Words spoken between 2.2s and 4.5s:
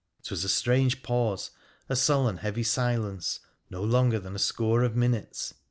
heavy silence, no longer than a